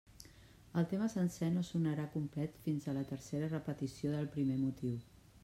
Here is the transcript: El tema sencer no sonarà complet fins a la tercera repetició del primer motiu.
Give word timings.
El 0.81 0.87
tema 0.93 1.09
sencer 1.15 1.49
no 1.57 1.65
sonarà 1.67 2.05
complet 2.15 2.57
fins 2.65 2.89
a 2.89 2.97
la 2.99 3.05
tercera 3.13 3.53
repetició 3.53 4.17
del 4.17 4.29
primer 4.39 4.59
motiu. 4.65 4.99